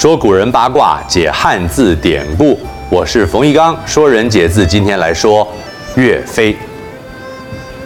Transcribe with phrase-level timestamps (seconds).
[0.00, 2.56] 说古人八卦，解汉字典故。
[2.88, 5.44] 我是冯一刚，说人解字，今天来说
[5.96, 6.56] 岳飞。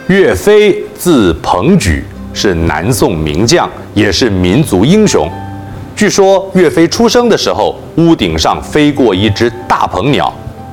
[0.05, 5.27] 岳飞字鹏举，是南宋名将，也是民族英雄。
[5.95, 10.31] 据说岳飞出生的时候，屋顶上飞过一只大鹏鸟，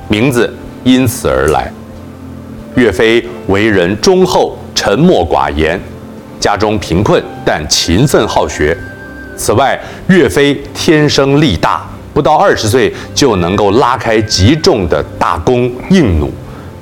[0.08, 0.54] 名字
[0.84, 1.72] 因此而来。
[2.74, 5.80] 岳飞为人忠厚、沉默寡言，
[6.38, 8.76] 家中贫困，但勤奋好学。
[9.40, 11.80] 此外，岳飞天生力大，
[12.12, 16.30] 不到二十岁就能够拉开极重的大弓硬弩，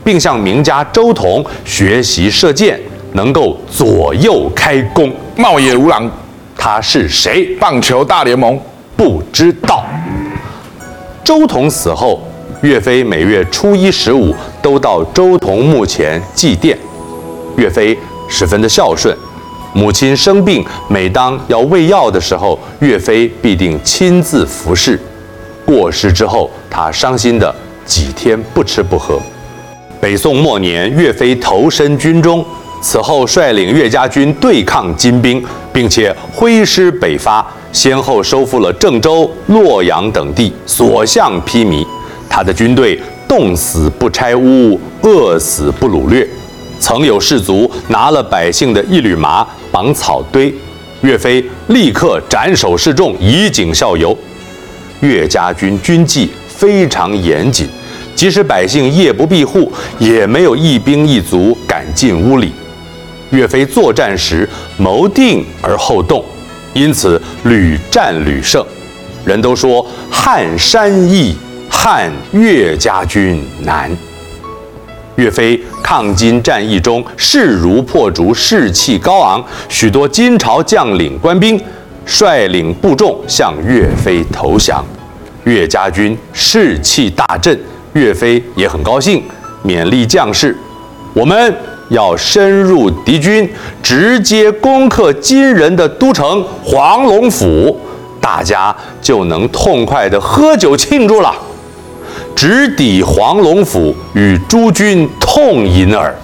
[0.03, 2.77] 并向名家周同学习射箭，
[3.13, 5.09] 能够左右开弓。
[5.37, 6.11] 茂野无郎，
[6.57, 7.55] 他是谁？
[7.61, 8.59] 棒球大联盟
[8.97, 9.85] 不知道。
[11.23, 12.21] 周同死后，
[12.63, 16.77] 岳飞每月初一、十五都到周同墓前祭奠。
[17.57, 17.97] 岳飞
[18.29, 19.17] 十分的孝顺。
[19.75, 24.99] 母亲生病，每当要喂药的时候，岳飞必定亲自服侍。
[25.65, 29.21] 过世之后，他伤心的几天不吃不喝。
[30.01, 32.45] 北宋末年，岳飞投身军中，
[32.81, 41.87] 此后率领岳家军对抗金兵，并且挥师北伐，先后收复了郑州、洛阳等地，所向披靡。
[42.29, 46.27] 他的军队冻死不拆屋，饿死不掳掠。
[46.81, 50.55] 曾有士卒拿了百姓的一缕麻绑草堆，
[51.03, 54.17] 岳飞立刻斩首示众，以儆效尤。
[55.01, 57.69] 岳家军军纪非常严谨，
[58.15, 62.53] 即使百姓夜不闭户，也没有一兵一卒敢进屋里。
[63.31, 66.25] 岳飞作战时谋定而后动，
[66.73, 68.65] 因此屡战屡胜。
[69.25, 71.37] 人都说撼山易，
[71.69, 73.91] 撼岳家军难。
[75.19, 81.61] 岳飞抗金战役中势如破竹，士气高昂，许多金朝将领官兵
[82.07, 84.85] 率领部众向岳飞投降，
[85.43, 87.59] 岳家军士气大振，
[87.95, 89.21] 岳飞也很高兴，
[89.65, 90.57] 勉励将士：
[91.13, 91.53] 我们
[91.89, 93.51] 要深入敌军，
[93.83, 97.77] 直接攻克金人的都城黄龙府，
[98.21, 101.35] 大家就能痛快地喝酒庆祝了。
[102.41, 106.15] 直抵黄龙府，与诸军痛饮耳。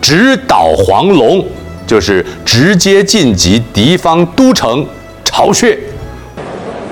[0.00, 1.44] 直捣黄龙，
[1.84, 4.86] 就是直接晋级敌方都城
[5.24, 5.76] 巢穴。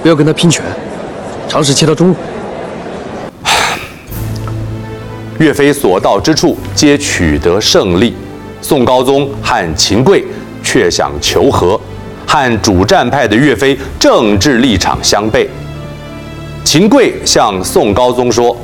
[0.03, 0.65] 不要跟他拼拳，
[1.49, 2.17] 尝试切到中路。
[5.39, 8.17] 岳飞所到之处皆取得胜利。
[8.61, 10.25] 宋高宗和秦桧
[10.65, 11.81] 却想求和，
[12.27, 15.47] 和主战派的岳飞政治立场相悖。
[16.71, 18.55] 秦桧向宋高宗说：“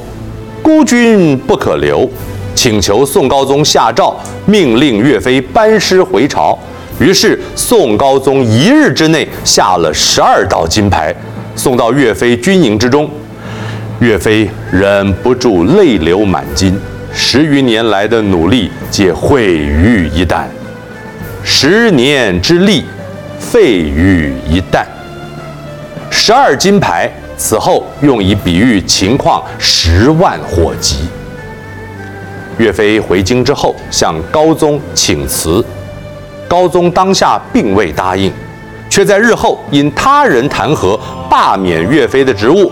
[0.61, 2.07] 孤军不可留，
[2.55, 6.59] 请求宋高宗下诏，命令岳飞班师回朝。”
[7.01, 11.15] 于是宋高宗一日之内下了十二道金牌，
[11.57, 13.09] 送到岳飞军营之中。
[14.01, 16.79] 岳飞忍不住泪流满襟，
[17.11, 20.45] 十余年来的努力皆毁于一旦，
[21.43, 22.85] 十年之力
[23.39, 24.85] 废于一旦，
[26.11, 27.11] 十二金牌。
[27.37, 31.09] 此后用以比喻情况十万火急。
[32.59, 35.65] 岳飞回京之后向高宗请辞，
[36.47, 38.33] 高宗当下并未答应，
[38.89, 42.71] 却在日后因他人弹劾罢免岳飞的职务。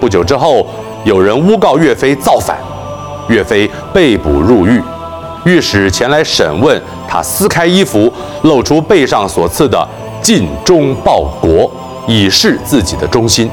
[0.00, 0.66] 不久之后，
[1.04, 2.58] 有人诬告岳飞造反，
[3.28, 4.82] 岳飞被捕入狱，
[5.44, 8.12] 御史前来审问，他撕开衣服，
[8.42, 9.88] 露出背上所刺的
[10.20, 11.70] “尽忠报国”。
[12.06, 13.50] 以示自己的忠心。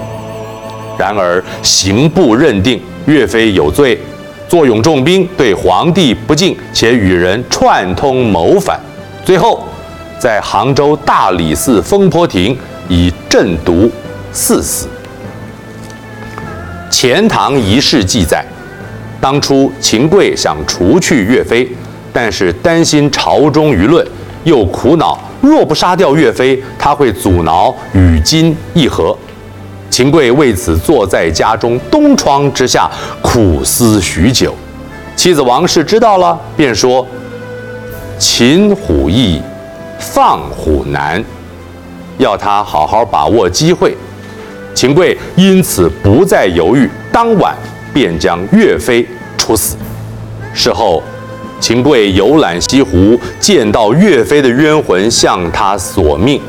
[0.98, 4.00] 然而刑部认定岳飞有罪，
[4.48, 8.80] 坐拥重兵，对皇帝不敬，且与人串通谋反。
[9.24, 9.64] 最后，
[10.20, 12.58] 在杭州大理寺风波亭
[12.90, 13.90] 以鸩毒
[14.34, 14.88] 赐死。
[16.92, 18.44] 《钱塘遗事》记载，
[19.22, 21.70] 当初秦桧想除去岳飞，
[22.12, 24.06] 但是担心朝中舆论，
[24.44, 25.18] 又苦恼。
[25.42, 29.18] 若不杀掉岳飞，他会阻挠与金议和。
[29.90, 32.90] 秦桧为此坐在家中东窗之下
[33.22, 34.54] 苦思许久。
[35.16, 37.06] 妻子王氏知道了，便说
[38.20, 39.42] ：“擒虎易，
[40.00, 41.24] 放虎难，
[42.18, 43.98] 要他好好把握机会。”
[44.76, 47.56] 秦桧因此不再犹豫，当晚
[47.94, 49.06] 便将岳飞
[49.38, 49.76] 处死。
[50.54, 51.02] 事后。
[51.60, 56.42] 秦桧游览西湖，见到岳飞的冤魂向他索命，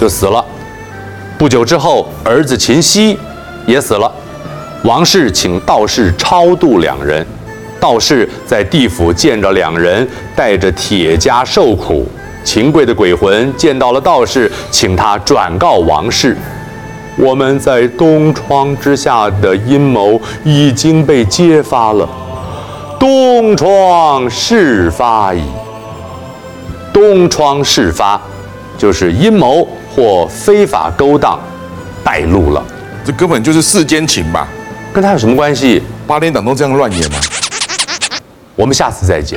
[0.00, 0.44] 就死了。
[1.38, 3.18] 不久之后，儿子秦熙
[3.66, 4.10] 也死了。
[4.84, 7.24] 王氏请道士超度两人，
[7.78, 12.06] 道士在地府见着两人带着铁枷受苦。
[12.44, 16.36] 秦桧的鬼魂见到了道士，请他转告王氏。
[17.16, 22.08] 我们在东窗之下的阴谋已经被揭发了，
[23.02, 25.42] 东窗事发矣。
[26.92, 28.20] 东窗事发，
[28.78, 31.36] 就是阴谋或非法勾当
[32.04, 32.64] 败露了。
[33.04, 34.46] 这根本就是世间情吧？
[34.92, 35.82] 跟他有什么关系？
[36.06, 37.18] 八点档都这样乱演吗？
[38.54, 39.36] 我们下次再见。